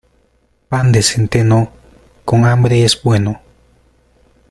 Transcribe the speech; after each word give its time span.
Pan 0.67 0.91
de 0.91 1.03
centeno, 1.03 1.69
con 2.25 2.45
hambre 2.45 2.83
es 2.83 3.03
bueno. 3.03 3.39